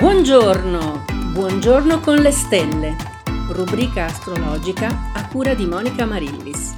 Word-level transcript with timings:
Buongiorno, 0.00 1.04
buongiorno 1.34 2.00
con 2.00 2.22
le 2.22 2.30
stelle, 2.30 2.96
rubrica 3.52 4.06
astrologica 4.06 5.12
a 5.12 5.28
cura 5.28 5.52
di 5.52 5.66
Monica 5.66 6.06
Marillis. 6.06 6.72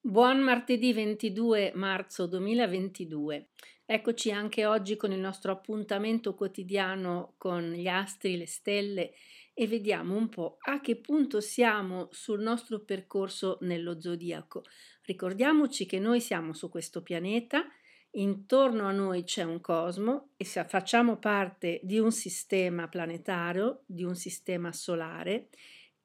Buon 0.00 0.40
martedì 0.40 0.92
22 0.92 1.70
marzo 1.76 2.26
2022. 2.26 3.50
Eccoci 3.86 4.32
anche 4.32 4.66
oggi 4.66 4.96
con 4.96 5.12
il 5.12 5.20
nostro 5.20 5.52
appuntamento 5.52 6.34
quotidiano 6.34 7.34
con 7.38 7.74
gli 7.74 7.86
astri, 7.86 8.36
le 8.36 8.48
stelle 8.48 9.12
e 9.54 9.68
vediamo 9.68 10.16
un 10.16 10.28
po' 10.28 10.56
a 10.62 10.80
che 10.80 10.96
punto 10.96 11.40
siamo 11.40 12.08
sul 12.10 12.40
nostro 12.40 12.80
percorso 12.80 13.58
nello 13.60 14.00
zodiaco. 14.00 14.64
Ricordiamoci 15.02 15.86
che 15.86 16.00
noi 16.00 16.20
siamo 16.20 16.54
su 16.54 16.68
questo 16.68 17.02
pianeta 17.02 17.64
intorno 18.12 18.86
a 18.86 18.92
noi 18.92 19.24
c'è 19.24 19.42
un 19.42 19.60
cosmo 19.60 20.30
e 20.36 20.44
facciamo 20.44 21.18
parte 21.18 21.80
di 21.82 21.98
un 21.98 22.10
sistema 22.10 22.88
planetario, 22.88 23.82
di 23.86 24.04
un 24.04 24.16
sistema 24.16 24.72
solare 24.72 25.48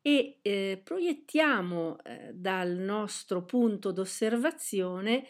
e 0.01 0.37
eh, 0.41 0.81
proiettiamo 0.83 1.97
eh, 2.03 2.31
dal 2.33 2.71
nostro 2.71 3.43
punto 3.43 3.91
d'osservazione 3.91 5.29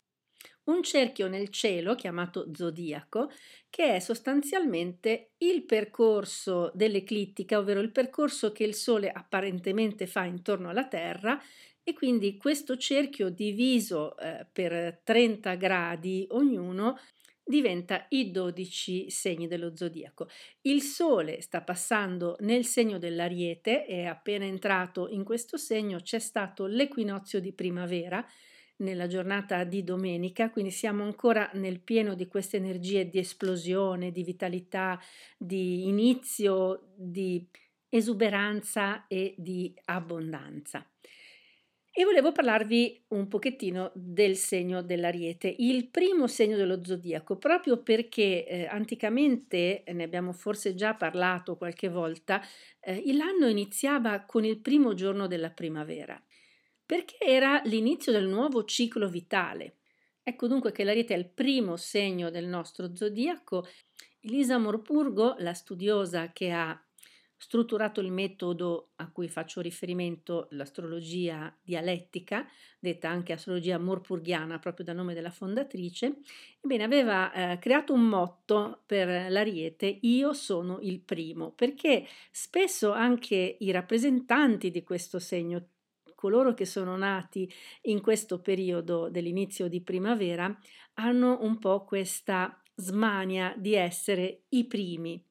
un 0.66 0.82
cerchio 0.84 1.28
nel 1.28 1.50
cielo 1.50 1.96
chiamato 1.96 2.50
zodiaco, 2.52 3.30
che 3.70 3.96
è 3.96 4.00
sostanzialmente 4.00 5.34
il 5.38 5.64
percorso 5.64 6.72
dell'eclittica, 6.74 7.60
ovvero 7.60 7.80
il 7.82 7.92
percorso 7.92 8.52
che 8.52 8.64
il 8.64 8.74
Sole 8.74 9.12
apparentemente 9.12 10.08
fa 10.08 10.24
intorno 10.24 10.70
alla 10.70 10.88
Terra 10.88 11.40
e 11.88 11.94
quindi 11.94 12.36
questo 12.36 12.78
cerchio 12.78 13.30
diviso 13.30 14.18
eh, 14.18 14.48
per 14.52 15.02
30 15.04 15.54
gradi 15.54 16.26
ognuno 16.32 16.98
diventa 17.46 18.08
i 18.10 18.32
12 18.32 19.12
segni 19.12 19.48
dello 19.48 19.76
zodiaco. 19.76 20.28
Il 20.62 20.82
Sole 20.82 21.42
sta 21.42 21.62
passando 21.62 22.38
nel 22.40 22.66
segno 22.66 22.98
dell'Ariete, 22.98 23.86
è 23.86 24.06
appena 24.06 24.46
entrato 24.46 25.08
in 25.10 25.24
questo 25.24 25.58
segno, 25.58 26.00
c'è 26.00 26.18
stato 26.18 26.66
l'equinozio 26.66 27.40
di 27.40 27.54
primavera 27.54 28.26
nella 28.78 29.06
giornata 29.06 29.64
di 29.64 29.84
domenica, 29.84 30.50
quindi 30.50 30.72
siamo 30.72 31.04
ancora 31.04 31.48
nel 31.54 31.82
pieno 31.82 32.16
di 32.16 32.28
queste 32.28 32.58
energie 32.58 33.08
di 33.08 33.20
esplosione, 33.20 34.12
di 34.12 34.24
vitalità, 34.24 35.00
di 35.38 35.86
inizio, 35.86 36.94
di 36.96 37.48
esuberanza 37.90 39.06
e 39.06 39.36
di 39.38 39.72
abbondanza. 39.86 40.84
E 41.98 42.04
volevo 42.04 42.34
parlarvi 42.34 43.06
un 43.12 43.30
pochettino 43.30 43.90
del 43.96 44.36
segno 44.36 44.82
dell'ariete, 44.82 45.56
il 45.60 45.88
primo 45.88 46.28
segno 46.28 46.58
dello 46.58 46.84
zodiaco, 46.84 47.38
proprio 47.38 47.82
perché 47.82 48.46
eh, 48.46 48.66
anticamente, 48.66 49.86
ne 49.88 50.04
abbiamo 50.04 50.34
forse 50.34 50.76
già 50.76 50.94
parlato 50.96 51.56
qualche 51.56 51.88
volta, 51.88 52.46
eh, 52.82 53.02
l'anno 53.14 53.48
iniziava 53.48 54.26
con 54.26 54.44
il 54.44 54.60
primo 54.60 54.94
giorno 54.94 55.28
della 55.28 55.52
primavera, 55.52 56.22
perché 56.86 57.16
era 57.18 57.62
l'inizio 57.64 58.12
del 58.12 58.28
nuovo 58.28 58.66
ciclo 58.66 59.08
vitale. 59.08 59.78
Ecco 60.22 60.48
dunque 60.48 60.74
che 60.74 60.84
l'ariete 60.84 61.14
è 61.14 61.18
il 61.18 61.30
primo 61.30 61.78
segno 61.78 62.30
del 62.30 62.46
nostro 62.46 62.94
zodiaco. 62.94 63.66
Elisa 64.20 64.58
Morpurgo, 64.58 65.36
la 65.38 65.54
studiosa 65.54 66.34
che 66.34 66.52
ha 66.52 66.85
strutturato 67.38 68.00
il 68.00 68.12
metodo 68.12 68.92
a 68.96 69.10
cui 69.12 69.28
faccio 69.28 69.62
riferimento, 69.62 70.48
l'astrologia 70.52 71.54
dialettica, 71.62 72.48
detta 72.80 73.10
anche 73.10 73.34
astrologia 73.34 73.78
morpurghiana, 73.78 74.60
proprio 74.60 74.86
da 74.86 74.94
nome 74.94 75.14
della 75.14 75.32
fondatrice, 75.32 76.20
ebbene 76.62 76.84
aveva 76.84 77.32
eh, 77.32 77.60
creato 77.60 77.94
un 77.94 78.08
motto 78.08 78.84
per 78.86 79.32
l'ariete, 79.32 80.00
io 80.02 80.34
sono 80.34 80.80
il 80.82 81.02
primo, 81.02 81.52
perché 81.52 82.06
spesso 82.32 82.92
anche 82.92 83.58
i 83.60 83.72
rappresentanti 83.72 84.72
di 84.72 84.84
questo 84.84 85.20
segno, 85.20 85.70
coloro 86.16 86.54
che 86.54 86.66
sono 86.66 86.96
nati 86.96 87.52
in 87.84 88.02
questo 88.02 88.40
periodo 88.40 89.10
dell'inizio 89.10 89.68
di 89.68 89.82
primavera, 89.82 90.58
hanno 90.96 91.40
un 91.42 91.60
po' 91.60 91.84
questa 91.84 92.62
smania 92.76 93.54
di 93.58 93.74
essere 93.74 94.44
i 94.50 94.66
primi 94.66 95.25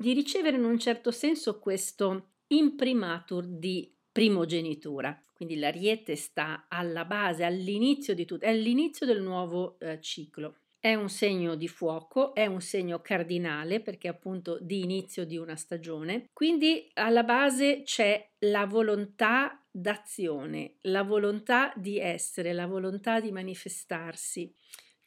di 0.00 0.14
ricevere 0.14 0.56
in 0.56 0.64
un 0.64 0.78
certo 0.78 1.10
senso 1.10 1.58
questo 1.58 2.30
imprimatur 2.46 3.46
di 3.46 3.94
primogenitura. 4.10 5.20
Quindi 5.34 5.58
l'ariete 5.58 6.16
sta 6.16 6.64
alla 6.68 7.04
base, 7.04 7.44
all'inizio 7.44 8.14
di 8.14 8.24
tutto, 8.24 8.46
è 8.46 8.54
l'inizio 8.54 9.04
del 9.04 9.20
nuovo 9.20 9.78
eh, 9.78 10.00
ciclo. 10.00 10.56
È 10.78 10.94
un 10.94 11.10
segno 11.10 11.54
di 11.54 11.68
fuoco, 11.68 12.34
è 12.34 12.46
un 12.46 12.62
segno 12.62 13.02
cardinale 13.02 13.80
perché 13.80 14.08
appunto 14.08 14.58
di 14.58 14.80
inizio 14.80 15.26
di 15.26 15.36
una 15.36 15.54
stagione. 15.56 16.30
Quindi 16.32 16.88
alla 16.94 17.22
base 17.22 17.82
c'è 17.82 18.26
la 18.38 18.64
volontà 18.64 19.62
d'azione, 19.70 20.76
la 20.82 21.02
volontà 21.02 21.74
di 21.76 21.98
essere, 21.98 22.54
la 22.54 22.66
volontà 22.66 23.20
di 23.20 23.30
manifestarsi. 23.32 24.50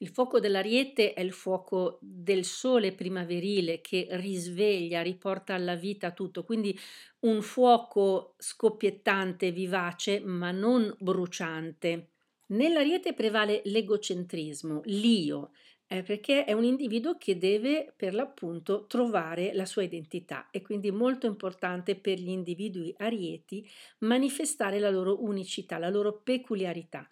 Il 0.04 0.10
fuoco 0.10 0.42
dell'ariete 0.42 1.14
è 1.14 1.22
il 1.22 1.32
fuoco 1.32 1.98
del 2.02 2.44
sole 2.44 2.92
primaverile 2.92 3.80
che 3.80 4.06
risveglia, 4.12 5.02
riporta 5.02 5.54
alla 5.54 5.76
vita 5.76 6.12
tutto, 6.12 6.44
quindi 6.44 6.78
un 7.20 7.42
fuoco 7.42 8.36
scoppiettante, 8.38 9.54
vivace, 9.54 10.20
ma 10.20 10.52
non 10.52 10.94
bruciante. 11.00 12.10
Nell'ariete 12.48 13.14
prevale 13.14 13.62
l'egocentrismo, 13.64 14.82
l'io, 14.84 15.52
eh, 15.88 16.04
perché 16.04 16.44
è 16.44 16.52
un 16.52 16.66
individuo 16.66 17.18
che 17.18 17.38
deve 17.38 17.94
per 17.96 18.14
l'appunto 18.14 18.86
trovare 18.88 19.54
la 19.54 19.66
sua 19.66 19.84
identità. 19.84 20.50
E 20.52 20.62
quindi 20.62 20.92
molto 20.92 21.28
importante 21.28 21.96
per 21.96 22.20
gli 22.20 22.30
individui 22.30 22.94
arieti 22.98 23.66
manifestare 24.00 24.80
la 24.80 24.90
loro 24.90 25.24
unicità, 25.24 25.78
la 25.78 25.90
loro 25.90 26.20
peculiarità 26.22 27.10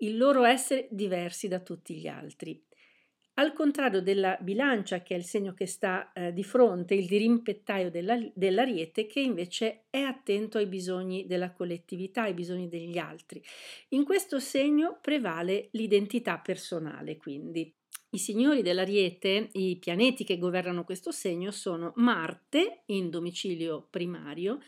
il 0.00 0.16
loro 0.16 0.44
essere 0.44 0.88
diversi 0.90 1.48
da 1.48 1.60
tutti 1.60 1.94
gli 1.94 2.06
altri. 2.06 2.62
Al 3.34 3.54
contrario 3.54 4.02
della 4.02 4.36
bilancia, 4.40 5.02
che 5.02 5.14
è 5.14 5.16
il 5.16 5.24
segno 5.24 5.54
che 5.54 5.64
sta 5.66 6.12
eh, 6.12 6.32
di 6.32 6.44
fronte, 6.44 6.94
il 6.94 7.06
dirimpettaio 7.06 7.90
della, 7.90 8.18
dell'ariete, 8.34 9.06
che 9.06 9.20
invece 9.20 9.84
è 9.88 10.00
attento 10.00 10.58
ai 10.58 10.66
bisogni 10.66 11.26
della 11.26 11.52
collettività, 11.52 12.22
ai 12.22 12.34
bisogni 12.34 12.68
degli 12.68 12.98
altri. 12.98 13.42
In 13.90 14.04
questo 14.04 14.38
segno 14.40 14.98
prevale 15.00 15.68
l'identità 15.72 16.38
personale, 16.38 17.16
quindi. 17.16 17.72
I 18.12 18.18
signori 18.18 18.60
dell'ariete, 18.60 19.50
i 19.52 19.78
pianeti 19.78 20.24
che 20.24 20.36
governano 20.36 20.84
questo 20.84 21.12
segno, 21.12 21.50
sono 21.52 21.92
Marte 21.96 22.82
in 22.86 23.08
domicilio 23.08 23.86
primario, 23.88 24.58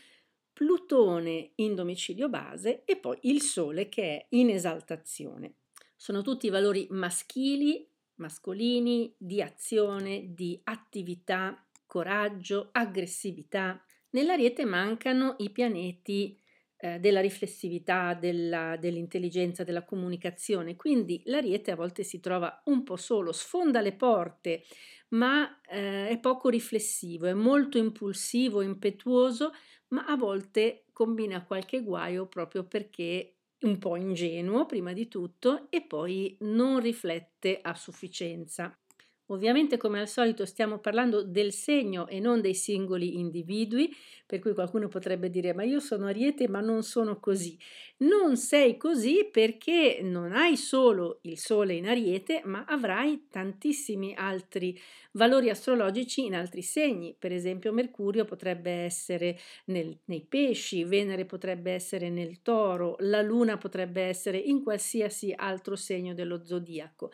Plutone 0.53 1.51
in 1.55 1.73
domicilio 1.73 2.29
base 2.29 2.83
e 2.85 2.97
poi 2.97 3.17
il 3.23 3.41
Sole 3.41 3.89
che 3.89 4.03
è 4.03 4.25
in 4.29 4.49
esaltazione. 4.49 5.55
Sono 5.95 6.21
tutti 6.21 6.49
valori 6.49 6.87
maschili, 6.91 7.89
mascolini, 8.15 9.13
di 9.17 9.41
azione, 9.41 10.33
di 10.33 10.59
attività, 10.65 11.67
coraggio, 11.85 12.69
aggressività. 12.71 13.83
Nell'ariete 14.11 14.65
mancano 14.65 15.35
i 15.39 15.49
pianeti 15.49 16.39
eh, 16.77 16.99
della 16.99 17.21
riflessività, 17.21 18.13
della, 18.13 18.75
dell'intelligenza, 18.77 19.63
della 19.63 19.85
comunicazione, 19.85 20.75
quindi 20.75 21.21
l'ariete 21.25 21.71
a 21.71 21.75
volte 21.75 22.03
si 22.03 22.19
trova 22.19 22.61
un 22.65 22.83
po' 22.83 22.97
solo, 22.97 23.31
sfonda 23.31 23.79
le 23.79 23.93
porte, 23.93 24.63
ma 25.09 25.61
eh, 25.61 26.09
è 26.09 26.19
poco 26.19 26.49
riflessivo, 26.49 27.25
è 27.25 27.33
molto 27.33 27.77
impulsivo, 27.77 28.61
impetuoso, 28.61 29.53
ma 29.93 30.05
a 30.05 30.15
volte 30.17 30.85
combina 30.91 31.45
qualche 31.45 31.81
guaio 31.83 32.27
proprio 32.27 32.65
perché 32.65 33.37
è 33.57 33.65
un 33.65 33.77
po' 33.79 33.95
ingenuo 33.95 34.65
prima 34.65 34.93
di 34.93 35.07
tutto 35.07 35.69
e 35.69 35.85
poi 35.85 36.35
non 36.41 36.79
riflette 36.79 37.59
a 37.61 37.73
sufficienza. 37.75 38.77
Ovviamente 39.27 39.77
come 39.77 40.01
al 40.01 40.07
solito 40.09 40.45
stiamo 40.45 40.79
parlando 40.79 41.23
del 41.23 41.53
segno 41.53 42.07
e 42.07 42.19
non 42.19 42.41
dei 42.41 42.53
singoli 42.53 43.17
individui, 43.19 43.89
per 44.25 44.39
cui 44.39 44.53
qualcuno 44.53 44.87
potrebbe 44.89 45.29
dire 45.29 45.53
ma 45.53 45.63
io 45.63 45.79
sono 45.79 46.07
ariete 46.07 46.49
ma 46.49 46.59
non 46.59 46.83
sono 46.83 47.19
così. 47.19 47.57
Non 47.99 48.35
sei 48.35 48.75
così 48.75 49.29
perché 49.31 49.99
non 50.01 50.33
hai 50.33 50.57
solo 50.57 51.19
il 51.21 51.37
sole 51.37 51.73
in 51.75 51.87
ariete, 51.87 52.41
ma 52.43 52.65
avrai 52.67 53.27
tantissimi 53.29 54.13
altri 54.13 54.77
valori 55.13 55.49
astrologici 55.49 56.25
in 56.25 56.35
altri 56.35 56.61
segni. 56.61 57.15
Per 57.17 57.31
esempio 57.31 57.71
Mercurio 57.71 58.25
potrebbe 58.25 58.71
essere 58.71 59.37
nel, 59.65 59.97
nei 60.05 60.25
pesci, 60.27 60.83
Venere 60.83 61.25
potrebbe 61.25 61.71
essere 61.71 62.09
nel 62.09 62.41
toro, 62.41 62.95
la 62.99 63.21
luna 63.21 63.57
potrebbe 63.57 64.01
essere 64.01 64.37
in 64.37 64.63
qualsiasi 64.63 65.33
altro 65.35 65.75
segno 65.77 66.13
dello 66.13 66.43
zodiaco. 66.43 67.11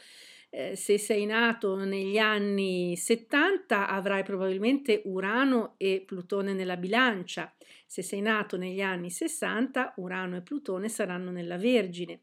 Eh, 0.52 0.76
se 0.76 0.98
sei 0.98 1.26
nato 1.28 1.76
negli 1.84 2.18
anni 2.18 2.96
70 2.98 3.88
avrai 3.88 4.24
probabilmente 4.24 5.04
Urano 5.06 5.76
e 5.78 6.04
Plutone 6.04 6.54
nella 6.54 6.76
bilancia, 6.76 7.54
se 7.86 8.02
sei 8.02 8.22
nato 8.22 8.58
negli 8.58 8.82
anni 8.82 9.12
60 9.12 9.94
Urano 9.98 10.38
e 10.38 10.42
Plutone 10.42 10.90
saranno 10.90 11.30
nella 11.30 11.58
Vergine 11.58 12.22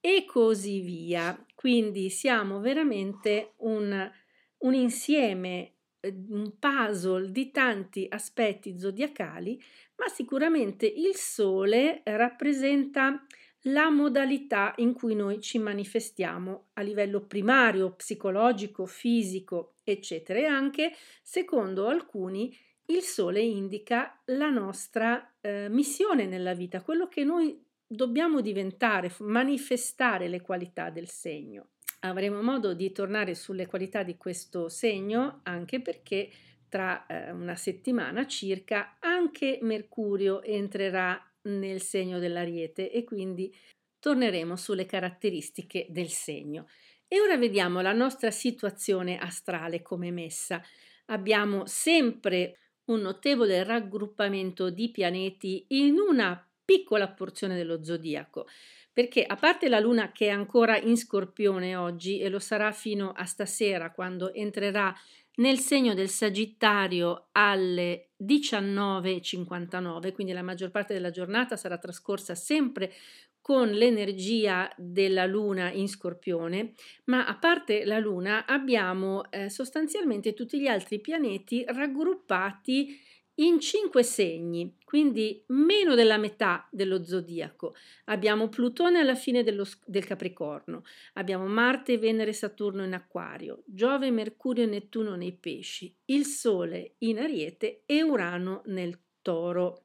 e 0.00 0.24
così 0.26 0.80
via. 0.80 1.44
Quindi 1.54 2.10
siamo 2.10 2.60
veramente 2.60 3.52
un, 3.58 4.10
un 4.58 4.74
insieme 4.74 5.74
eh, 6.00 6.14
un 6.28 6.58
puzzle 6.58 7.30
di 7.30 7.50
tanti 7.50 8.06
aspetti 8.08 8.78
zodiacali, 8.78 9.60
ma 9.96 10.08
sicuramente 10.08 10.86
il 10.86 11.14
Sole 11.14 12.02
rappresenta 12.04 13.24
la 13.62 13.90
modalità 13.90 14.72
in 14.76 14.92
cui 14.92 15.14
noi 15.14 15.40
ci 15.40 15.58
manifestiamo 15.58 16.68
a 16.74 16.82
livello 16.82 17.22
primario, 17.22 17.92
psicologico, 17.92 18.86
fisico, 18.86 19.74
eccetera. 19.82 20.38
E 20.38 20.44
anche, 20.44 20.92
secondo 21.22 21.88
alcuni, 21.88 22.56
il 22.86 23.02
Sole 23.02 23.40
indica 23.40 24.20
la 24.26 24.48
nostra 24.48 25.34
eh, 25.40 25.68
missione 25.68 26.26
nella 26.26 26.54
vita, 26.54 26.82
quello 26.82 27.08
che 27.08 27.24
noi 27.24 27.62
dobbiamo 27.86 28.40
diventare, 28.40 29.12
manifestare 29.20 30.28
le 30.28 30.40
qualità 30.40 30.90
del 30.90 31.08
segno. 31.08 31.70
Avremo 32.00 32.42
modo 32.42 32.74
di 32.74 32.92
tornare 32.92 33.34
sulle 33.34 33.66
qualità 33.66 34.02
di 34.04 34.16
questo 34.16 34.68
segno 34.68 35.40
anche 35.42 35.80
perché 35.80 36.30
tra 36.68 37.06
eh, 37.06 37.32
una 37.32 37.56
settimana 37.56 38.26
circa 38.26 38.98
anche 39.00 39.58
Mercurio 39.62 40.42
entrerà 40.42 41.20
nel 41.42 41.80
segno 41.80 42.18
dell'ariete 42.18 42.90
e 42.90 43.04
quindi 43.04 43.54
torneremo 43.98 44.56
sulle 44.56 44.86
caratteristiche 44.86 45.86
del 45.88 46.08
segno. 46.08 46.66
E 47.06 47.20
ora 47.20 47.36
vediamo 47.36 47.80
la 47.80 47.92
nostra 47.92 48.30
situazione 48.30 49.18
astrale 49.18 49.82
come 49.82 50.10
messa. 50.10 50.62
Abbiamo 51.06 51.64
sempre 51.66 52.58
un 52.86 53.00
notevole 53.00 53.64
raggruppamento 53.64 54.70
di 54.70 54.90
pianeti 54.90 55.64
in 55.68 55.98
una 55.98 56.42
piccola 56.64 57.08
porzione 57.08 57.56
dello 57.56 57.82
zodiaco, 57.82 58.46
perché 58.92 59.24
a 59.24 59.36
parte 59.36 59.68
la 59.68 59.80
Luna 59.80 60.12
che 60.12 60.26
è 60.26 60.30
ancora 60.30 60.78
in 60.78 60.96
Scorpione 60.96 61.76
oggi 61.76 62.18
e 62.18 62.28
lo 62.28 62.38
sarà 62.38 62.72
fino 62.72 63.12
a 63.12 63.24
stasera 63.24 63.90
quando 63.90 64.34
entrerà 64.34 64.94
nel 65.38 65.58
segno 65.58 65.94
del 65.94 66.08
Sagittario 66.08 67.28
alle 67.32 68.10
19.59, 68.22 70.12
quindi 70.12 70.32
la 70.32 70.42
maggior 70.42 70.70
parte 70.70 70.94
della 70.94 71.10
giornata 71.10 71.56
sarà 71.56 71.78
trascorsa 71.78 72.34
sempre 72.34 72.92
con 73.40 73.70
l'energia 73.70 74.70
della 74.76 75.24
Luna 75.24 75.70
in 75.70 75.88
Scorpione, 75.88 76.74
ma 77.04 77.26
a 77.26 77.36
parte 77.38 77.84
la 77.84 77.98
Luna 77.98 78.44
abbiamo 78.46 79.30
eh, 79.30 79.48
sostanzialmente 79.48 80.34
tutti 80.34 80.60
gli 80.60 80.66
altri 80.66 81.00
pianeti 81.00 81.64
raggruppati 81.66 83.00
in 83.40 83.60
cinque 83.60 84.02
segni, 84.02 84.76
quindi 84.84 85.44
meno 85.48 85.94
della 85.94 86.16
metà 86.16 86.68
dello 86.70 87.04
zodiaco. 87.04 87.74
Abbiamo 88.06 88.48
Plutone 88.48 89.00
alla 89.00 89.14
fine 89.14 89.42
dello, 89.42 89.64
del 89.84 90.04
Capricorno, 90.04 90.84
abbiamo 91.14 91.46
Marte, 91.46 91.98
Venere, 91.98 92.32
Saturno 92.32 92.84
in 92.84 92.94
Acquario, 92.94 93.62
Giove, 93.66 94.10
Mercurio 94.10 94.64
e 94.64 94.66
Nettuno 94.66 95.14
nei 95.14 95.32
Pesci, 95.32 95.94
il 96.06 96.24
Sole 96.24 96.94
in 96.98 97.18
Ariete 97.18 97.82
e 97.86 98.02
Urano 98.02 98.62
nel 98.66 98.98
Toro. 99.22 99.84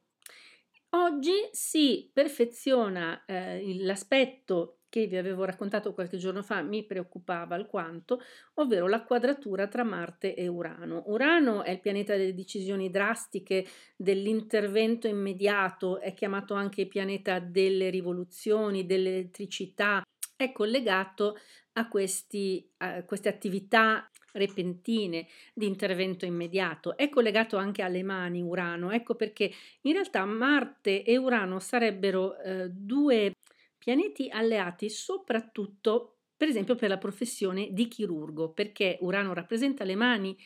Oggi 0.90 1.48
si 1.50 2.08
perfeziona 2.12 3.24
eh, 3.24 3.76
l'aspetto 3.78 4.73
che 4.94 5.08
vi 5.08 5.16
avevo 5.16 5.42
raccontato 5.42 5.92
qualche 5.92 6.18
giorno 6.18 6.40
fa 6.40 6.62
mi 6.62 6.84
preoccupava 6.84 7.56
alquanto, 7.56 8.22
ovvero 8.54 8.86
la 8.86 9.02
quadratura 9.02 9.66
tra 9.66 9.82
Marte 9.82 10.36
e 10.36 10.46
Urano. 10.46 11.02
Urano 11.06 11.64
è 11.64 11.72
il 11.72 11.80
pianeta 11.80 12.16
delle 12.16 12.32
decisioni 12.32 12.90
drastiche, 12.90 13.66
dell'intervento 13.96 15.08
immediato, 15.08 15.98
è 15.98 16.14
chiamato 16.14 16.54
anche 16.54 16.86
pianeta 16.86 17.40
delle 17.40 17.90
rivoluzioni, 17.90 18.86
dell'elettricità, 18.86 20.00
è 20.36 20.52
collegato 20.52 21.38
a, 21.72 21.88
questi, 21.88 22.64
a 22.76 23.02
queste 23.02 23.28
attività 23.28 24.08
repentine 24.30 25.26
di 25.52 25.66
intervento 25.66 26.24
immediato, 26.24 26.96
è 26.96 27.08
collegato 27.08 27.56
anche 27.56 27.82
alle 27.82 28.04
mani 28.04 28.42
Urano, 28.42 28.92
ecco 28.92 29.16
perché 29.16 29.50
in 29.80 29.92
realtà 29.94 30.24
Marte 30.24 31.02
e 31.02 31.16
Urano 31.16 31.58
sarebbero 31.58 32.38
eh, 32.38 32.68
due 32.70 33.32
pianeti 33.84 34.30
alleati 34.30 34.88
soprattutto 34.88 36.14
per 36.34 36.48
esempio 36.48 36.74
per 36.74 36.88
la 36.88 36.98
professione 36.98 37.68
di 37.72 37.86
chirurgo, 37.86 38.50
perché 38.50 38.96
Urano 39.02 39.34
rappresenta 39.34 39.84
le 39.84 39.94
mani, 39.94 40.36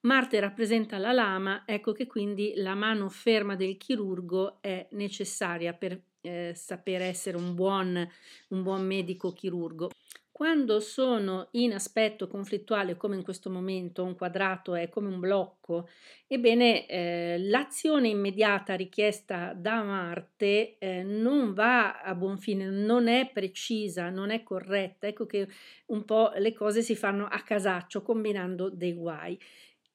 Marte 0.00 0.40
rappresenta 0.40 0.98
la 0.98 1.12
lama, 1.12 1.64
ecco 1.66 1.92
che 1.92 2.06
quindi 2.06 2.54
la 2.56 2.74
mano 2.74 3.08
ferma 3.08 3.54
del 3.54 3.76
chirurgo 3.76 4.58
è 4.60 4.88
necessaria 4.92 5.72
per 5.72 6.00
eh, 6.20 6.52
sapere 6.54 7.04
essere 7.04 7.36
un 7.36 7.54
buon, 7.54 8.08
un 8.48 8.62
buon 8.62 8.86
medico 8.86 9.32
chirurgo. 9.32 9.90
Quando 10.36 10.80
sono 10.80 11.48
in 11.52 11.72
aspetto 11.72 12.28
conflittuale, 12.28 12.98
come 12.98 13.16
in 13.16 13.22
questo 13.22 13.48
momento, 13.48 14.04
un 14.04 14.14
quadrato 14.14 14.74
è 14.74 14.90
come 14.90 15.08
un 15.08 15.18
blocco, 15.18 15.88
ebbene 16.26 16.86
eh, 16.86 17.36
l'azione 17.38 18.08
immediata 18.08 18.74
richiesta 18.74 19.54
da 19.54 19.82
Marte 19.82 20.76
eh, 20.76 21.02
non 21.02 21.54
va 21.54 22.02
a 22.02 22.14
buon 22.14 22.36
fine, 22.36 22.68
non 22.68 23.08
è 23.08 23.30
precisa, 23.32 24.10
non 24.10 24.28
è 24.28 24.42
corretta. 24.42 25.06
Ecco 25.06 25.24
che 25.24 25.48
un 25.86 26.04
po' 26.04 26.30
le 26.36 26.52
cose 26.52 26.82
si 26.82 26.94
fanno 26.94 27.24
a 27.24 27.40
casaccio, 27.40 28.02
combinando 28.02 28.68
dei 28.68 28.92
guai. 28.92 29.40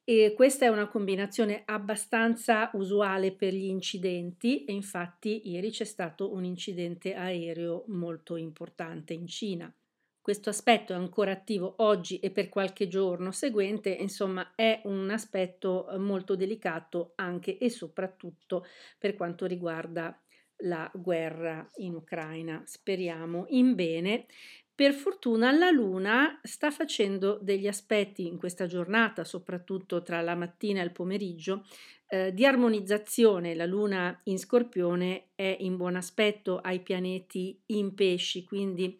E 0.03 0.33
questa 0.35 0.65
è 0.65 0.69
una 0.69 0.87
combinazione 0.87 1.61
abbastanza 1.65 2.71
usuale 2.73 3.31
per 3.31 3.53
gli 3.53 3.67
incidenti 3.67 4.65
e 4.65 4.71
infatti 4.73 5.51
ieri 5.51 5.69
c'è 5.69 5.85
stato 5.85 6.33
un 6.33 6.43
incidente 6.45 7.13
aereo 7.13 7.83
molto 7.89 8.37
importante 8.37 9.13
in 9.13 9.27
Cina. 9.27 9.71
Questo 10.21 10.51
aspetto 10.51 10.93
è 10.93 10.95
ancora 10.95 11.31
attivo 11.31 11.73
oggi 11.77 12.19
e 12.19 12.29
per 12.29 12.47
qualche 12.47 12.87
giorno 12.87 13.31
seguente, 13.31 13.89
insomma 13.89 14.53
è 14.53 14.79
un 14.83 15.09
aspetto 15.09 15.89
eh, 15.89 15.97
molto 15.97 16.35
delicato 16.35 17.13
anche 17.15 17.57
e 17.57 17.71
soprattutto 17.71 18.67
per 18.99 19.15
quanto 19.15 19.47
riguarda 19.47 20.15
la 20.57 20.89
guerra 20.93 21.67
in 21.77 21.95
Ucraina. 21.95 22.61
Speriamo 22.67 23.45
in 23.49 23.73
bene. 23.73 24.27
Per 24.75 24.93
fortuna 24.93 25.51
la 25.51 25.71
Luna 25.71 26.39
sta 26.43 26.69
facendo 26.69 27.39
degli 27.41 27.67
aspetti 27.67 28.27
in 28.27 28.37
questa 28.37 28.67
giornata, 28.67 29.23
soprattutto 29.23 30.03
tra 30.03 30.21
la 30.21 30.35
mattina 30.35 30.81
e 30.81 30.85
il 30.85 30.91
pomeriggio, 30.91 31.65
eh, 32.07 32.33
di 32.33 32.45
armonizzazione. 32.45 33.55
La 33.55 33.65
Luna 33.65 34.19
in 34.25 34.37
Scorpione 34.37 35.29
è 35.33 35.57
in 35.59 35.77
buon 35.77 35.95
aspetto 35.95 36.59
ai 36.59 36.81
pianeti 36.81 37.59
in 37.67 37.93
pesci, 37.93 38.43
quindi 38.43 38.99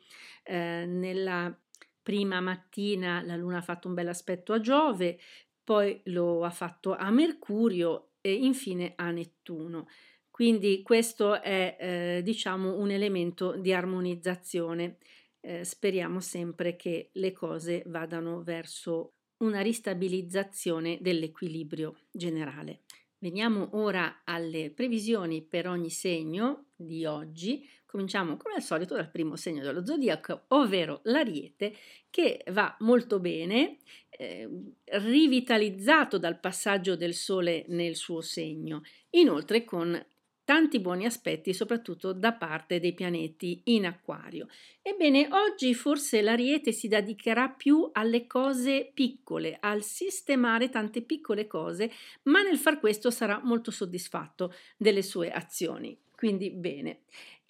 eh, 0.51 0.85
nella 0.85 1.57
prima 2.03 2.41
mattina 2.41 3.21
la 3.21 3.37
Luna 3.37 3.59
ha 3.59 3.61
fatto 3.61 3.87
un 3.87 3.93
bel 3.93 4.09
aspetto 4.09 4.51
a 4.51 4.59
Giove, 4.59 5.17
poi 5.63 6.01
lo 6.05 6.43
ha 6.43 6.49
fatto 6.49 6.93
a 6.93 7.09
Mercurio 7.09 8.15
e 8.19 8.33
infine 8.33 8.91
a 8.97 9.11
Nettuno. 9.11 9.87
Quindi 10.29 10.81
questo 10.81 11.41
è 11.41 11.77
eh, 11.79 12.21
diciamo 12.21 12.77
un 12.77 12.91
elemento 12.91 13.55
di 13.55 13.71
armonizzazione. 13.71 14.97
Eh, 15.39 15.63
speriamo 15.63 16.19
sempre 16.19 16.75
che 16.75 17.11
le 17.13 17.31
cose 17.31 17.83
vadano 17.85 18.43
verso 18.43 19.13
una 19.37 19.61
ristabilizzazione 19.61 20.97
dell'equilibrio 20.99 21.97
generale. 22.11 22.81
Veniamo 23.19 23.69
ora 23.73 24.21
alle 24.25 24.71
previsioni 24.71 25.43
per 25.43 25.67
ogni 25.67 25.91
segno 25.91 26.71
di 26.75 27.05
oggi. 27.05 27.65
Cominciamo 27.91 28.37
come 28.37 28.55
al 28.55 28.61
solito 28.61 28.95
dal 28.95 29.11
primo 29.11 29.35
segno 29.35 29.63
dello 29.63 29.85
zodiaco, 29.85 30.43
ovvero 30.49 31.01
l'ariete, 31.03 31.75
che 32.09 32.41
va 32.51 32.73
molto 32.79 33.19
bene, 33.19 33.79
eh, 34.11 34.47
rivitalizzato 34.85 36.17
dal 36.17 36.39
passaggio 36.39 36.95
del 36.95 37.13
sole 37.13 37.65
nel 37.67 37.97
suo 37.97 38.21
segno, 38.21 38.83
inoltre 39.09 39.65
con 39.65 40.01
tanti 40.45 40.79
buoni 40.79 41.05
aspetti, 41.05 41.53
soprattutto 41.53 42.13
da 42.13 42.31
parte 42.31 42.79
dei 42.79 42.93
pianeti 42.93 43.59
in 43.65 43.85
acquario. 43.85 44.47
Ebbene, 44.81 45.27
oggi 45.29 45.73
forse 45.73 46.21
l'Ariete 46.21 46.71
si 46.71 46.87
dedicherà 46.87 47.49
più 47.49 47.89
alle 47.91 48.25
cose 48.25 48.89
piccole, 48.93 49.57
al 49.59 49.83
sistemare 49.83 50.69
tante 50.69 51.01
piccole 51.01 51.45
cose, 51.45 51.91
ma 52.23 52.41
nel 52.41 52.57
far 52.57 52.79
questo 52.79 53.11
sarà 53.11 53.41
molto 53.43 53.69
soddisfatto 53.69 54.53
delle 54.77 55.01
sue 55.01 55.29
azioni. 55.29 55.99
Quindi 56.15 56.51
bene. 56.51 57.01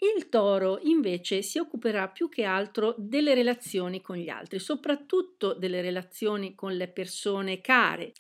Il 0.04 0.30
toro 0.30 0.80
invece 0.82 1.44
si 1.44 1.60
occuperà 1.60 2.08
più 2.08 2.28
che 2.28 2.44
altro 2.44 2.96
delle 2.98 3.36
relazioni 3.36 4.02
con 4.02 4.16
gli 4.16 4.30
altri, 4.30 4.58
soprattutto 4.58 5.54
delle 5.54 5.82
relazioni 5.82 6.56
con 6.56 6.76
le 6.76 6.88
persone 6.88 7.62
care 7.62 8.12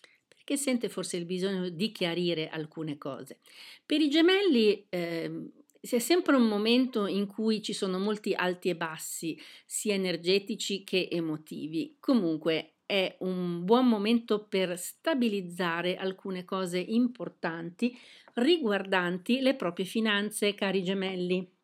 che 0.43 0.57
sente 0.57 0.89
forse 0.89 1.17
il 1.17 1.25
bisogno 1.25 1.69
di 1.69 1.91
chiarire 1.91 2.50
alcune 2.50 3.00
cose. 3.00 3.39
Per 3.83 4.00
i 4.00 4.09
gemelli 4.09 4.85
eh, 4.89 5.50
c'è 5.81 5.97
sempre 5.97 6.35
un 6.35 6.47
momento 6.47 7.07
in 7.07 7.25
cui 7.25 7.63
ci 7.63 7.73
sono 7.73 7.97
molti 7.97 8.35
alti 8.35 8.69
e 8.69 8.75
bassi, 8.75 9.39
sia 9.65 9.95
energetici 9.95 10.83
che 10.83 11.07
emotivi. 11.09 11.95
Comunque 12.00 12.75
è 12.85 13.15
un 13.21 13.65
buon 13.65 13.88
momento 13.88 14.45
per 14.45 14.77
stabilizzare 14.77 15.95
alcune 15.95 16.45
cose 16.45 16.77
importanti 16.77 17.97
riguardanti 18.35 19.39
le 19.39 19.55
proprie 19.55 19.85
finanze, 19.85 20.53
cari 20.53 20.83
gemelli. 20.83 21.59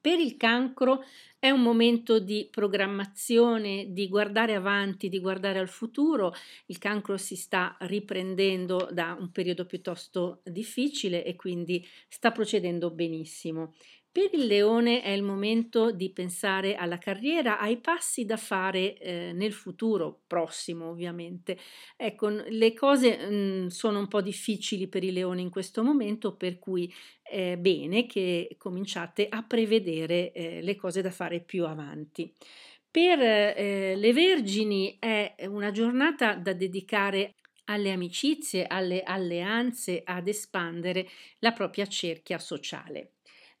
Per 0.00 0.18
il 0.18 0.36
cancro 0.36 1.02
è 1.38 1.50
un 1.50 1.60
momento 1.62 2.18
di 2.20 2.48
programmazione, 2.50 3.92
di 3.92 4.08
guardare 4.08 4.54
avanti, 4.54 5.08
di 5.10 5.18
guardare 5.20 5.58
al 5.58 5.68
futuro. 5.68 6.32
Il 6.66 6.78
cancro 6.78 7.16
si 7.18 7.36
sta 7.36 7.76
riprendendo 7.80 8.88
da 8.92 9.16
un 9.18 9.30
periodo 9.30 9.66
piuttosto 9.66 10.40
difficile 10.44 11.22
e 11.24 11.36
quindi 11.36 11.86
sta 12.08 12.32
procedendo 12.32 12.90
benissimo. 12.90 13.74
Per 14.12 14.28
il 14.32 14.46
leone 14.46 15.02
è 15.02 15.10
il 15.10 15.22
momento 15.22 15.92
di 15.92 16.10
pensare 16.10 16.74
alla 16.74 16.98
carriera, 16.98 17.60
ai 17.60 17.76
passi 17.76 18.24
da 18.24 18.36
fare 18.36 18.98
eh, 18.98 19.30
nel 19.32 19.52
futuro 19.52 20.22
prossimo, 20.26 20.88
ovviamente. 20.88 21.56
Ecco, 21.96 22.28
le 22.28 22.74
cose 22.74 23.16
mh, 23.16 23.34
mm, 23.34 23.66
sono 23.68 24.00
un 24.00 24.08
po' 24.08 24.20
difficili 24.20 24.88
per 24.88 25.04
i 25.04 25.12
leoni 25.12 25.42
in 25.42 25.50
questo 25.50 25.84
momento, 25.84 26.34
per 26.34 26.58
cui 26.58 26.92
è 27.22 27.56
bene 27.56 28.06
che 28.06 28.56
cominciate 28.58 29.28
a 29.28 29.44
prevedere 29.44 30.32
eh, 30.32 30.60
le 30.60 30.74
cose 30.74 31.02
da 31.02 31.12
fare 31.12 31.38
più 31.38 31.64
avanti. 31.64 32.34
Per 32.90 33.20
eh, 33.20 33.94
le 33.94 34.12
Vergini 34.12 34.96
è 34.98 35.36
una 35.46 35.70
giornata 35.70 36.34
da 36.34 36.52
dedicare 36.52 37.36
alle 37.66 37.92
amicizie, 37.92 38.66
alle 38.66 39.02
alleanze, 39.04 40.02
ad 40.04 40.26
espandere 40.26 41.08
la 41.38 41.52
propria 41.52 41.86
cerchia 41.86 42.40
sociale. 42.40 43.12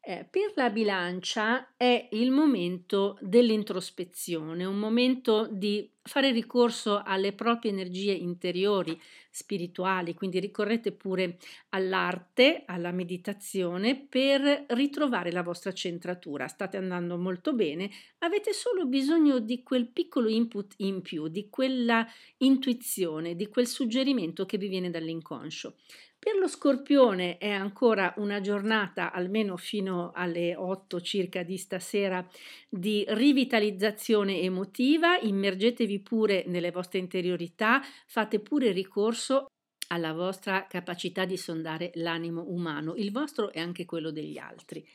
Eh, 0.02 0.26
per 0.30 0.52
la 0.54 0.70
bilancia 0.70 1.74
è 1.76 2.08
il 2.12 2.30
momento 2.30 3.18
dell'introspezione, 3.20 4.64
un 4.64 4.78
momento 4.78 5.46
di 5.50 5.90
fare 6.02 6.32
ricorso 6.32 7.02
alle 7.04 7.34
proprie 7.34 7.70
energie 7.70 8.12
interiori, 8.12 8.98
spirituali, 9.28 10.14
quindi 10.14 10.40
ricorrete 10.40 10.92
pure 10.92 11.36
all'arte, 11.70 12.62
alla 12.64 12.92
meditazione 12.92 13.94
per 13.94 14.64
ritrovare 14.68 15.30
la 15.32 15.42
vostra 15.42 15.72
centratura. 15.72 16.48
State 16.48 16.78
andando 16.78 17.18
molto 17.18 17.52
bene, 17.52 17.90
avete 18.20 18.54
solo 18.54 18.86
bisogno 18.86 19.38
di 19.38 19.62
quel 19.62 19.86
piccolo 19.86 20.30
input 20.30 20.72
in 20.78 21.02
più, 21.02 21.28
di 21.28 21.50
quella 21.50 22.06
intuizione, 22.38 23.36
di 23.36 23.48
quel 23.48 23.66
suggerimento 23.66 24.46
che 24.46 24.56
vi 24.56 24.68
viene 24.68 24.88
dall'inconscio. 24.88 25.74
Per 26.20 26.36
lo 26.36 26.48
scorpione 26.48 27.38
è 27.38 27.48
ancora 27.48 28.12
una 28.18 28.42
giornata, 28.42 29.10
almeno 29.10 29.56
fino 29.56 30.12
alle 30.14 30.54
8 30.54 31.00
circa 31.00 31.42
di 31.42 31.56
stasera, 31.56 32.28
di 32.68 33.06
rivitalizzazione 33.08 34.38
emotiva, 34.40 35.18
immergetevi 35.18 35.98
pure 36.00 36.44
nelle 36.46 36.72
vostre 36.72 36.98
interiorità, 36.98 37.80
fate 38.06 38.38
pure 38.38 38.70
ricorso 38.70 39.46
alla 39.88 40.12
vostra 40.12 40.66
capacità 40.66 41.24
di 41.24 41.38
sondare 41.38 41.90
l'animo 41.94 42.44
umano, 42.48 42.96
il 42.96 43.12
vostro 43.12 43.50
e 43.50 43.58
anche 43.58 43.86
quello 43.86 44.10
degli 44.10 44.36
altri. 44.36 44.86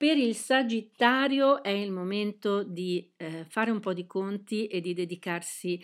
Per 0.00 0.16
il 0.16 0.34
Sagittario 0.34 1.62
è 1.62 1.68
il 1.68 1.90
momento 1.90 2.62
di 2.62 3.06
eh, 3.18 3.44
fare 3.46 3.70
un 3.70 3.80
po' 3.80 3.92
di 3.92 4.06
conti 4.06 4.66
e 4.66 4.80
di 4.80 4.94
dedicarsi 4.94 5.78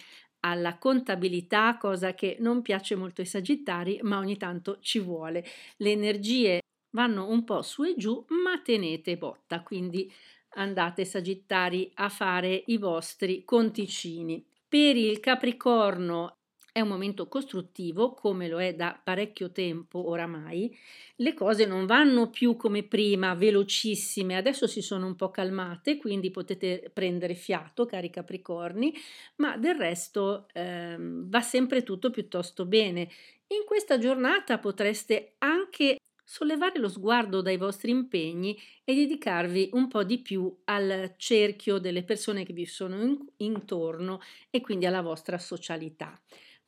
alla 0.48 0.78
contabilità, 0.78 1.76
cosa 1.78 2.14
che 2.14 2.36
non 2.40 2.62
piace 2.62 2.94
molto 2.94 3.20
ai 3.20 3.26
sagittari, 3.26 3.98
ma 4.02 4.18
ogni 4.18 4.36
tanto 4.36 4.78
ci 4.80 4.98
vuole. 4.98 5.44
Le 5.76 5.90
energie 5.90 6.60
vanno 6.90 7.28
un 7.28 7.44
po' 7.44 7.62
su 7.62 7.84
e 7.84 7.94
giù, 7.96 8.24
ma 8.28 8.60
tenete 8.60 9.16
botta, 9.16 9.62
quindi 9.62 10.10
andate 10.50 11.04
sagittari 11.04 11.90
a 11.94 12.08
fare 12.08 12.62
i 12.66 12.78
vostri 12.78 13.44
conticini. 13.44 14.44
Per 14.68 14.96
il 14.96 15.20
Capricorno 15.20 16.36
è 16.76 16.82
un 16.82 16.88
momento 16.88 17.26
costruttivo, 17.26 18.12
come 18.12 18.48
lo 18.48 18.60
è 18.60 18.74
da 18.74 19.00
parecchio 19.02 19.50
tempo 19.50 20.10
oramai. 20.10 20.76
Le 21.16 21.32
cose 21.32 21.64
non 21.64 21.86
vanno 21.86 22.28
più 22.28 22.54
come 22.54 22.82
prima, 22.82 23.34
velocissime, 23.34 24.36
adesso 24.36 24.66
si 24.66 24.82
sono 24.82 25.06
un 25.06 25.14
po' 25.14 25.30
calmate, 25.30 25.96
quindi 25.96 26.30
potete 26.30 26.90
prendere 26.92 27.32
fiato, 27.32 27.86
cari 27.86 28.10
Capricorni, 28.10 28.92
ma 29.36 29.56
del 29.56 29.74
resto 29.74 30.48
ehm, 30.52 31.30
va 31.30 31.40
sempre 31.40 31.82
tutto 31.82 32.10
piuttosto 32.10 32.66
bene. 32.66 33.08
In 33.46 33.64
questa 33.64 33.96
giornata 33.96 34.58
potreste 34.58 35.36
anche 35.38 35.96
sollevare 36.22 36.78
lo 36.78 36.90
sguardo 36.90 37.40
dai 37.40 37.56
vostri 37.56 37.90
impegni 37.90 38.54
e 38.84 38.94
dedicarvi 38.94 39.70
un 39.72 39.88
po' 39.88 40.04
di 40.04 40.18
più 40.18 40.54
al 40.64 41.14
cerchio 41.16 41.78
delle 41.78 42.02
persone 42.02 42.44
che 42.44 42.52
vi 42.52 42.66
sono 42.66 43.00
in, 43.00 43.16
intorno 43.38 44.20
e 44.50 44.60
quindi 44.60 44.84
alla 44.84 45.00
vostra 45.00 45.38
socialità. 45.38 46.20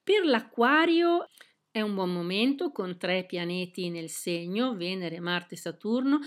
Per 0.08 0.24
l'acquario 0.24 1.28
è 1.70 1.82
un 1.82 1.94
buon 1.94 2.10
momento 2.10 2.72
con 2.72 2.96
tre 2.96 3.26
pianeti 3.26 3.90
nel 3.90 4.08
segno, 4.08 4.74
Venere, 4.74 5.20
Marte 5.20 5.54
e 5.54 5.58
Saturno. 5.58 6.20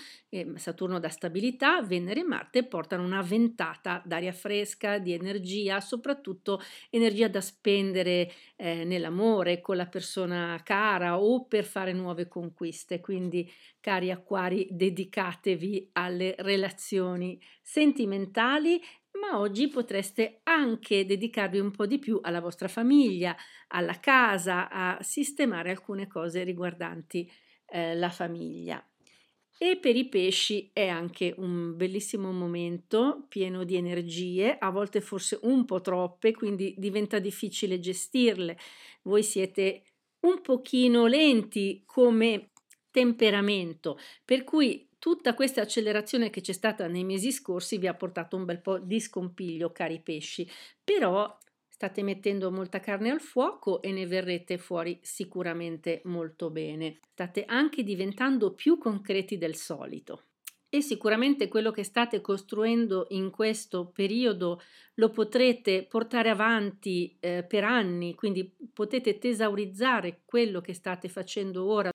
Saturno 0.54 1.00
dà 1.00 1.10
stabilità, 1.10 1.82
Venere 1.82 2.20
e 2.20 2.24
Marte 2.24 2.64
portano 2.64 3.04
una 3.04 3.24
ventata 3.24 4.00
d'aria 4.06 4.34
fresca, 4.34 5.00
di 5.00 5.14
energia, 5.14 5.82
soprattutto 5.82 6.62
energia 6.92 7.28
da 7.28 7.42
spendere 7.42 8.32
eh, 8.56 8.84
nell'amore, 8.84 9.62
con 9.62 9.78
la 9.78 9.88
persona 9.88 10.62
cara 10.64 11.20
o 11.20 11.46
per 11.46 11.66
fare 11.66 11.92
nuove 11.92 12.28
conquiste. 12.28 13.00
Quindi, 13.00 13.52
cari 13.80 14.12
acquari, 14.12 14.68
dedicatevi 14.70 15.90
alle 15.94 16.36
relazioni 16.38 17.42
sentimentali 17.64 18.80
ma 19.22 19.40
oggi 19.40 19.68
potreste 19.68 20.40
anche 20.44 21.06
dedicarvi 21.06 21.60
un 21.60 21.70
po' 21.70 21.86
di 21.86 22.00
più 22.00 22.20
alla 22.22 22.42
vostra 22.42 22.68
famiglia, 22.68 23.36
alla 23.68 24.00
casa, 24.00 24.70
a 24.70 24.98
sistemare 25.02 25.70
alcune 25.70 26.08
cose 26.08 26.44
riguardanti 26.44 27.32
eh, 27.68 27.96
la 27.96 28.10
famiglia. 28.10 28.84
E 29.60 29.78
per 29.78 29.96
i 29.96 30.10
pesci 30.10 30.72
è 30.74 30.88
anche 30.88 31.36
un 31.38 31.76
bellissimo 31.76 32.32
momento 32.32 33.28
pieno 33.30 33.64
di 33.64 33.76
energie, 33.76 34.58
a 34.58 34.72
volte 34.72 35.02
forse 35.02 35.38
un 35.44 35.66
po' 35.66 35.82
troppe, 35.82 36.34
quindi 36.34 36.74
diventa 36.78 37.20
difficile 37.20 37.80
gestirle. 37.80 38.58
Voi 39.04 39.22
siete 39.22 39.84
un 40.22 40.42
pochino 40.42 41.06
lenti 41.06 41.84
come 41.86 42.50
temperamento, 42.90 44.00
per 44.26 44.44
cui 44.44 44.90
Tutta 45.02 45.34
questa 45.34 45.62
accelerazione 45.62 46.30
che 46.30 46.42
c'è 46.42 46.54
stata 46.54 46.86
nei 46.86 47.04
mesi 47.04 47.32
scorsi 47.32 47.80
vi 47.80 47.88
ha 47.88 47.96
portato 47.96 48.36
un 48.36 48.46
bel 48.46 48.62
po' 48.62 48.78
di 48.78 49.00
scompiglio, 49.00 49.72
cari 49.72 50.00
pesci, 50.00 50.48
però 50.84 51.40
state 51.68 52.04
mettendo 52.04 52.52
molta 52.52 52.80
carne 52.80 53.10
al 53.10 53.20
fuoco 53.20 53.82
e 53.82 53.92
ne 53.92 54.06
verrete 54.06 54.60
fuori 54.60 55.00
sicuramente 55.02 56.02
molto 56.04 56.52
bene. 56.52 57.00
State 57.14 57.46
anche 57.46 57.82
diventando 57.82 58.54
più 58.54 58.78
concreti 58.78 59.40
del 59.40 59.56
solito. 59.56 60.26
E 60.70 60.82
sicuramente 60.82 61.48
quello 61.48 61.72
che 61.72 61.84
state 61.84 62.22
costruendo 62.22 63.08
in 63.10 63.32
questo 63.32 63.88
periodo 63.88 64.62
lo 64.94 65.10
potrete 65.10 65.84
portare 65.84 66.30
avanti 66.30 67.18
eh, 67.20 67.44
per 67.44 67.64
anni, 67.64 68.14
quindi 68.14 68.56
potete 68.72 69.18
tesaurizzare 69.18 70.22
quello 70.26 70.62
che 70.62 70.76
state 70.76 71.10
facendo 71.10 71.66
ora 71.66 71.92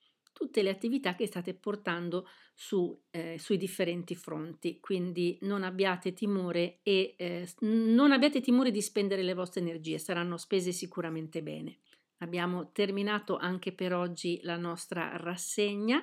tutte 0.57 0.63
le 0.63 0.71
attività 0.71 1.15
che 1.15 1.27
state 1.27 1.53
portando 1.53 2.27
su, 2.55 2.99
eh, 3.11 3.37
sui 3.39 3.59
differenti 3.59 4.15
fronti. 4.15 4.81
Quindi 4.81 5.37
non 5.43 5.63
abbiate 5.63 6.15
timore 6.15 6.79
e 6.83 7.15
eh, 7.19 7.47
non 7.61 8.13
abbiate 8.13 8.41
timore 8.41 8.71
di 8.71 8.81
spendere 8.81 9.23
le 9.23 9.35
vostre 9.35 9.61
energie, 9.61 9.99
saranno 9.99 10.39
spese 10.39 10.73
sicuramente 10.73 11.43
bene. 11.43 11.79
Abbiamo 12.19 12.71
terminato 12.73 13.37
anche 13.37 13.73
per 13.73 13.93
oggi 13.93 14.41
la 14.43 14.57
nostra 14.57 15.15
rassegna 15.19 16.03